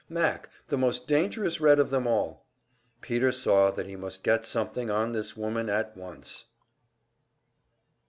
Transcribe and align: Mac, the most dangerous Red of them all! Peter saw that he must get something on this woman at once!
Mac, 0.09 0.49
the 0.69 0.79
most 0.79 1.05
dangerous 1.05 1.61
Red 1.61 1.77
of 1.77 1.91
them 1.91 2.07
all! 2.07 2.47
Peter 3.01 3.31
saw 3.31 3.69
that 3.69 3.85
he 3.85 3.95
must 3.95 4.23
get 4.23 4.47
something 4.47 4.89
on 4.89 5.11
this 5.11 5.37
woman 5.37 5.69
at 5.69 5.95
once! 5.95 6.45